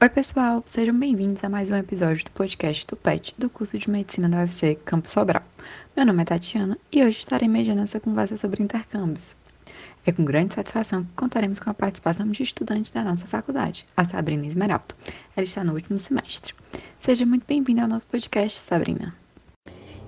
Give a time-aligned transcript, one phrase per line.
[0.00, 3.90] Oi, pessoal, sejam bem-vindos a mais um episódio do podcast do PET do curso de
[3.90, 5.42] Medicina da UFC Campo Sobral.
[5.96, 9.34] Meu nome é Tatiana e hoje estarei mediando essa conversa sobre intercâmbios.
[10.06, 14.04] É com grande satisfação que contaremos com a participação de estudantes da nossa faculdade, a
[14.04, 14.94] Sabrina Esmeraldo.
[15.36, 16.54] Ela está no último semestre.
[17.00, 19.12] Seja muito bem-vinda ao nosso podcast, Sabrina.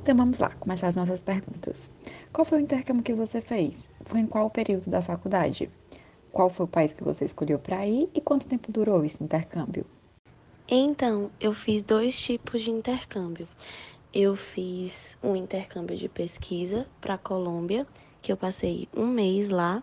[0.02, 1.90] Então vamos lá, começar as nossas perguntas.
[2.32, 3.88] Qual foi o intercâmbio que você fez?
[4.04, 5.68] Foi em qual período da faculdade?
[6.32, 9.84] Qual foi o país que você escolheu para ir e quanto tempo durou esse intercâmbio?
[10.68, 13.48] Então, eu fiz dois tipos de intercâmbio.
[14.14, 17.86] Eu fiz um intercâmbio de pesquisa para a Colômbia,
[18.22, 19.82] que eu passei um mês lá,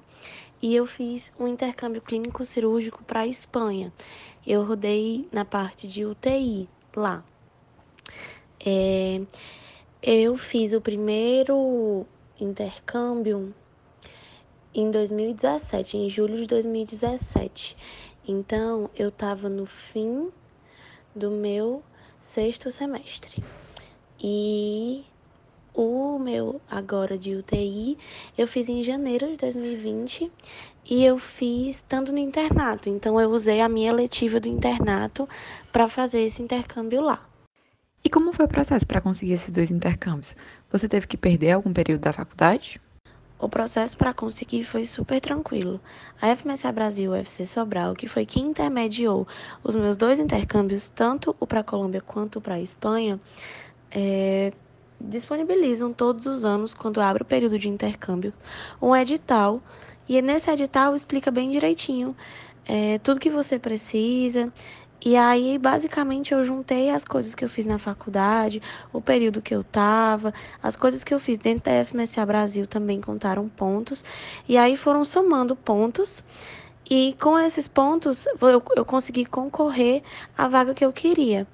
[0.62, 3.92] e eu fiz um intercâmbio clínico cirúrgico para a Espanha.
[4.46, 7.24] Eu rodei na parte de UTI lá.
[8.66, 9.22] É,
[10.02, 12.06] eu fiz o primeiro
[12.40, 13.54] intercâmbio
[14.80, 17.76] em 2017, em julho de 2017.
[18.28, 20.30] Então, eu estava no fim
[21.16, 21.82] do meu
[22.22, 23.44] sexto semestre.
[24.20, 25.04] E
[25.74, 27.98] o meu agora de UTI
[28.38, 30.32] eu fiz em janeiro de 2020
[30.86, 32.88] e eu fiz estando no internato.
[32.88, 35.28] Então, eu usei a minha letiva do internato
[35.72, 37.28] para fazer esse intercâmbio lá.
[38.04, 40.36] E como foi o processo para conseguir esses dois intercâmbios?
[40.72, 42.80] Você teve que perder algum período da faculdade?
[43.40, 45.80] O processo para conseguir foi super tranquilo.
[46.20, 49.28] A FMSA Brasil UFC Sobral, que foi quem intermediou
[49.64, 53.20] os meus dois intercâmbios, tanto o para a Colômbia quanto para a Espanha,
[53.92, 54.52] é,
[55.00, 58.34] disponibilizam todos os anos, quando abre o período de intercâmbio,
[58.82, 59.62] um edital.
[60.10, 62.16] E nesse edital explica bem direitinho
[62.66, 64.52] é, tudo que você precisa
[65.04, 69.54] e aí, basicamente, eu juntei as coisas que eu fiz na faculdade, o período que
[69.54, 74.04] eu tava, as coisas que eu fiz dentro da FMSA Brasil também contaram pontos.
[74.48, 76.24] E aí foram somando pontos.
[76.90, 80.02] E com esses pontos, eu, eu consegui concorrer
[80.38, 81.46] à vaga que eu queria.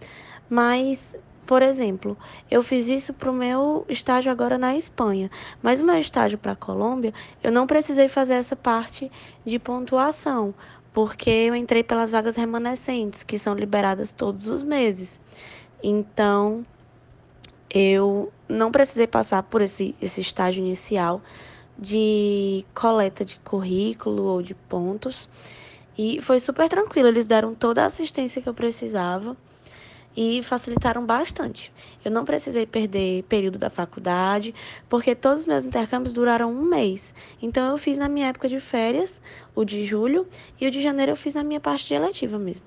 [0.49, 1.15] Mas
[1.45, 2.17] por exemplo,
[2.49, 5.29] eu fiz isso para o meu estágio agora na Espanha,
[5.61, 9.11] mas o meu estágio para a Colômbia, eu não precisei fazer essa parte
[9.45, 10.53] de pontuação,
[10.93, 15.19] porque eu entrei pelas vagas remanescentes, que são liberadas todos os meses.
[15.81, 16.63] Então,
[17.69, 21.21] eu não precisei passar por esse, esse estágio inicial
[21.77, 25.27] de coleta de currículo ou de pontos.
[25.97, 29.35] E foi super tranquilo, eles deram toda a assistência que eu precisava
[30.15, 31.73] e facilitaram bastante.
[32.03, 34.53] Eu não precisei perder período da faculdade,
[34.89, 37.13] porque todos os meus intercâmbios duraram um mês.
[37.41, 39.21] Então eu fiz na minha época de férias,
[39.55, 40.27] o de julho,
[40.59, 42.65] e o de janeiro eu fiz na minha parte de eletiva mesmo.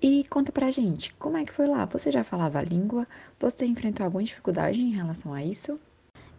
[0.00, 1.84] E conta pra gente, como é que foi lá?
[1.86, 3.06] Você já falava a língua?
[3.40, 5.78] Você enfrentou alguma dificuldade em relação a isso?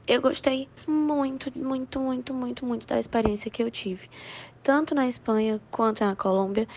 [0.07, 4.09] Eu gostei muito, muito, muito, muito, muito da experiência que eu tive.
[4.63, 6.67] Tanto na Espanha quanto na Colômbia,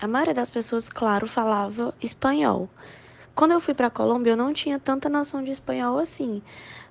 [0.00, 2.70] a maioria das pessoas, claro, falava espanhol.
[3.34, 6.42] Quando eu fui para a Colômbia, eu não tinha tanta noção de espanhol assim.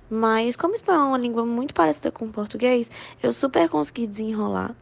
[0.08, 2.90] Mas como espanhol é uma língua muito parecida com o português,
[3.22, 4.74] eu super consegui desenrolar.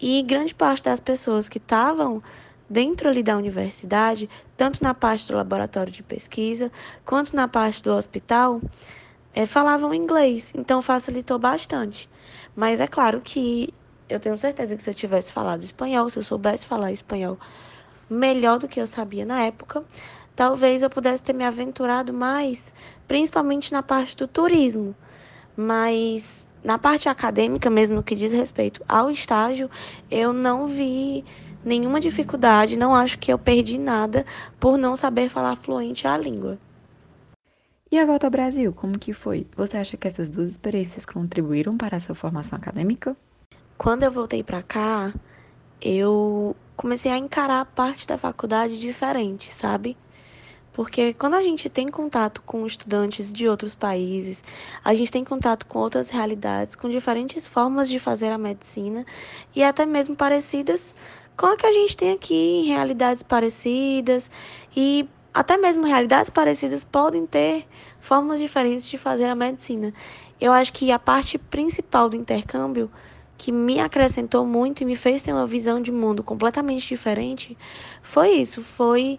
[0.00, 2.22] E grande parte das pessoas que estavam
[2.68, 6.72] dentro ali da universidade, tanto na parte do laboratório de pesquisa,
[7.04, 8.60] quanto na parte do hospital,
[9.34, 12.08] é, falavam inglês, então facilitou bastante.
[12.56, 13.74] Mas é claro que
[14.08, 17.38] eu tenho certeza que se eu tivesse falado espanhol, se eu soubesse falar espanhol
[18.08, 19.84] melhor do que eu sabia na época,
[20.40, 22.72] talvez eu pudesse ter me aventurado mais,
[23.06, 24.96] principalmente na parte do turismo.
[25.54, 29.68] Mas na parte acadêmica, mesmo que diz respeito ao estágio,
[30.10, 31.26] eu não vi
[31.62, 34.24] nenhuma dificuldade, não acho que eu perdi nada
[34.58, 36.58] por não saber falar fluente a língua.
[37.92, 39.46] E a volta ao Brasil, como que foi?
[39.54, 43.14] Você acha que essas duas experiências contribuíram para a sua formação acadêmica?
[43.76, 45.12] Quando eu voltei para cá,
[45.82, 49.98] eu comecei a encarar a parte da faculdade diferente, sabe?
[50.72, 54.44] Porque quando a gente tem contato com estudantes de outros países,
[54.84, 59.04] a gente tem contato com outras realidades, com diferentes formas de fazer a medicina
[59.54, 60.94] e até mesmo parecidas
[61.36, 64.30] com a que a gente tem aqui, realidades parecidas
[64.76, 67.66] e até mesmo realidades parecidas podem ter
[68.00, 69.92] formas diferentes de fazer a medicina.
[70.40, 72.90] Eu acho que a parte principal do intercâmbio
[73.38, 77.56] que me acrescentou muito e me fez ter uma visão de mundo completamente diferente
[78.02, 79.18] foi isso, foi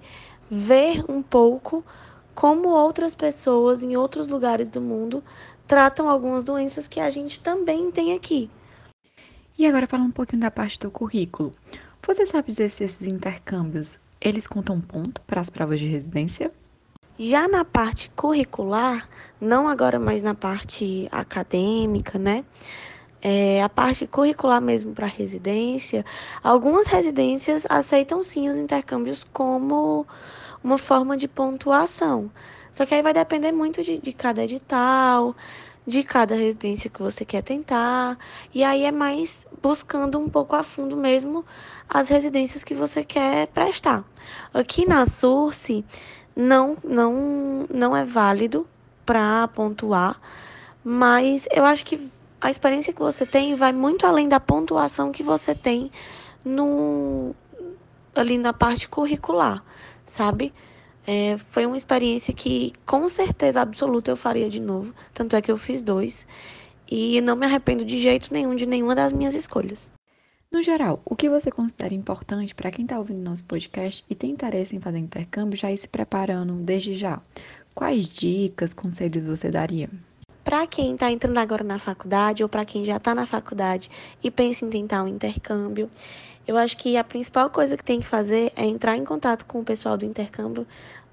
[0.53, 1.81] ver um pouco
[2.36, 5.24] como outras pessoas em outros lugares do mundo
[5.65, 8.50] tratam algumas doenças que a gente também tem aqui.
[9.57, 11.53] E agora falando um pouquinho da parte do currículo.
[12.06, 16.51] Você sabe dizer se esses intercâmbios, eles contam ponto para as provas de residência?
[17.18, 19.07] Já na parte curricular,
[19.39, 22.44] não agora mais na parte acadêmica, né?
[23.21, 26.03] É, a parte curricular mesmo para residência,
[26.44, 30.07] algumas residências aceitam sim os intercâmbios como
[30.63, 32.31] uma forma de pontuação.
[32.72, 35.36] Só que aí vai depender muito de, de cada edital,
[35.86, 38.18] de cada residência que você quer tentar.
[38.54, 41.46] E aí é mais buscando um pouco a fundo mesmo
[41.90, 44.04] as residências que você quer prestar.
[44.54, 45.84] Aqui na Surse
[46.36, 48.68] não não não é válido
[49.06, 50.18] para pontuar,
[50.84, 52.10] mas eu acho que
[52.40, 55.92] a experiência que você tem vai muito além da pontuação que você tem
[56.44, 57.36] no
[58.16, 59.63] ali na parte curricular,
[60.06, 60.53] sabe?
[61.06, 64.94] É, foi uma experiência que, com certeza absoluta, eu faria de novo.
[65.13, 66.27] Tanto é que eu fiz dois.
[66.89, 69.92] E não me arrependo de jeito nenhum de nenhuma das minhas escolhas.
[70.51, 74.31] No geral, o que você considera importante para quem está ouvindo nosso podcast e tem
[74.31, 77.21] interesse em fazer intercâmbio já ir se preparando desde já?
[77.74, 79.89] Quais dicas, conselhos você daria?
[80.44, 83.89] Para quem está entrando agora na faculdade ou para quem já está na faculdade
[84.21, 85.89] e pensa em tentar um intercâmbio,
[86.48, 89.60] eu acho que a principal coisa que tem que fazer é entrar em contato com
[89.60, 90.66] o pessoal do intercâmbio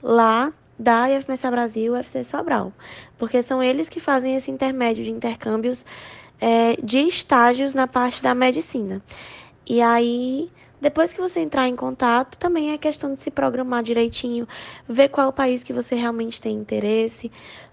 [0.02, 2.72] lá da IFMSA Brasil e UFC Sobral,
[3.16, 5.84] porque são eles que fazem esse intermédio de intercâmbios
[6.40, 9.02] é, de estágios na parte da medicina.
[9.66, 14.46] E aí, depois que você entrar em contato, também é questão de se programar direitinho,
[14.88, 17.30] ver qual país que você realmente tem interesse,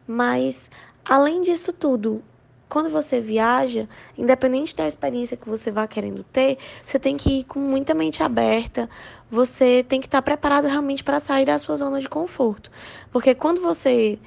[0.08, 0.70] mas
[1.06, 2.24] além disso tudo,
[2.70, 7.44] quando você viaja, independente da experiência que você vá querendo ter, você tem que ir
[7.44, 8.90] com muita mente aberta,
[9.30, 12.72] você tem que estar preparado realmente para sair da sua zona de conforto.
[13.12, 14.20] Porque quando você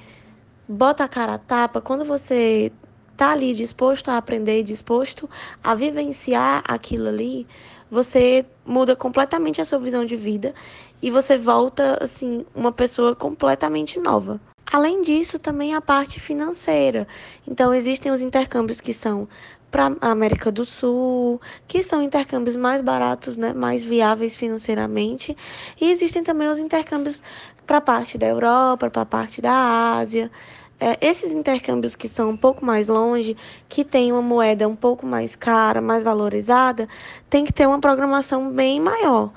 [0.67, 2.71] bota a cara a tapa, quando você
[3.17, 5.29] tá ali disposto a aprender, disposto
[5.63, 7.45] a vivenciar aquilo ali,
[7.91, 10.53] você muda completamente a sua visão de vida
[11.01, 14.39] e você volta assim uma pessoa completamente nova.
[14.71, 17.07] Além disso, também a parte financeira.
[17.47, 19.27] Então, existem os intercâmbios que são
[19.71, 25.35] para a América do Sul, que são intercâmbios mais baratos, né, mais viáveis financeiramente,
[25.79, 27.21] e existem também os intercâmbios
[27.65, 29.51] para a parte da Europa, para a parte da
[29.97, 30.31] Ásia.
[30.79, 33.35] É, esses intercâmbios que são um pouco mais longe,
[33.67, 36.87] que tem uma moeda um pouco mais cara, mais valorizada,
[37.29, 39.31] tem que ter uma programação bem maior.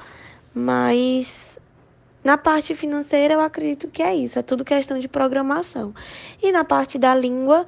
[0.55, 1.51] Mas
[2.25, 5.93] na parte financeira, eu acredito que é isso, é tudo questão de programação.
[6.41, 7.67] E na parte da língua,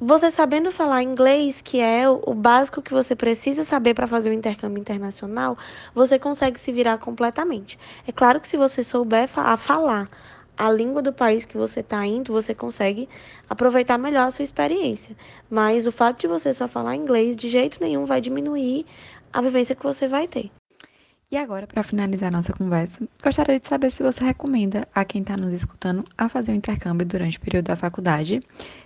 [0.00, 4.32] você sabendo falar inglês, que é o básico que você precisa saber para fazer o
[4.32, 5.56] intercâmbio internacional,
[5.94, 7.78] você consegue se virar completamente.
[8.06, 10.08] É claro que se você souber a falar
[10.56, 13.08] a língua do país que você está indo, você consegue
[13.48, 15.16] aproveitar melhor a sua experiência.
[15.48, 18.84] Mas o fato de você só falar inglês de jeito nenhum vai diminuir
[19.32, 20.50] a vivência que você vai ter.
[21.30, 25.36] E agora, para finalizar nossa conversa, gostaria de saber se você recomenda a quem está
[25.36, 28.40] nos escutando a fazer o um intercâmbio durante o período da faculdade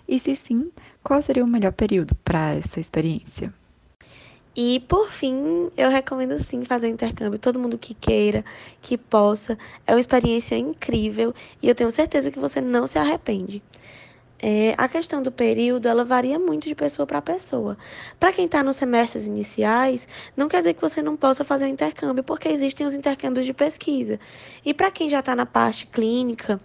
[0.09, 0.73] e, se sim,
[1.05, 3.55] qual seria o melhor período para essa experiência.
[4.57, 7.39] E por fim, eu recomendo sim fazer o intercâmbio.
[7.39, 8.45] Todo mundo que queira,
[8.83, 9.57] que possa.
[9.87, 13.63] É uma experiência incrível e eu tenho certeza que você não se arrepende.
[14.45, 17.79] É, a questão do período, ela varia muito de pessoa para pessoa.
[18.19, 21.69] Para quem está nos semestres iniciais, não quer dizer que você não possa fazer o
[21.69, 24.19] intercâmbio, porque existem os intercâmbios de pesquisa.
[24.65, 26.61] E para quem já está na parte clínica,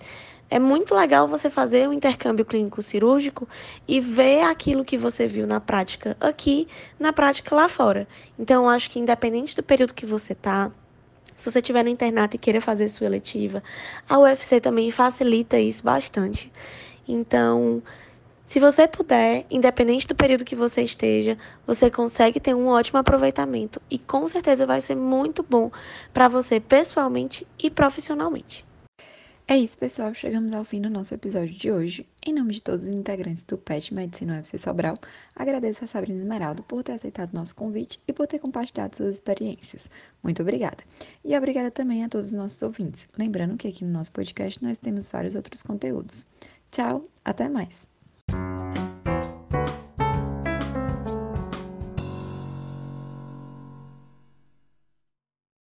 [0.50, 3.48] é muito legal você fazer o um intercâmbio clínico cirúrgico
[3.88, 6.68] e ver aquilo que você viu na prática aqui,
[7.00, 8.08] na prática lá fora.
[8.40, 10.72] Então, acho que independente do período que você está,
[11.36, 13.62] se você estiver no internato e queira fazer sua eletiva,
[14.10, 16.52] a UFC também facilita isso bastante.
[17.08, 17.82] Então,
[18.44, 23.82] se você puder, independente do período que você esteja, você consegue ter um ótimo aproveitamento
[23.90, 25.70] e com certeza vai ser muito bom
[26.14, 28.66] para você pessoalmente e profissionalmente.
[29.50, 30.14] É isso, pessoal.
[30.14, 32.06] Chegamos ao fim do nosso episódio de hoje.
[32.26, 34.96] Em nome de todos os integrantes do PET Medicina UFC Sobral,
[35.34, 39.90] agradeço a Sabrina Esmeraldo por ter aceitado nosso convite e por ter compartilhado suas experiências.
[40.22, 40.84] Muito obrigada.
[41.24, 43.08] E obrigada também a todos os nossos ouvintes.
[43.18, 46.28] Lembrando que aqui no nosso podcast nós temos vários outros conteúdos.
[46.72, 47.87] Tchau, até mais!